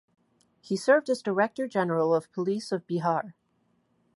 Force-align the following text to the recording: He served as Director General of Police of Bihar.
He 0.61 0.75
served 0.77 1.11
as 1.11 1.21
Director 1.21 1.67
General 1.67 2.15
of 2.15 2.31
Police 2.31 2.71
of 2.71 2.87
Bihar. 2.87 3.35